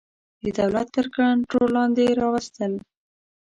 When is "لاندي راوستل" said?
1.75-2.73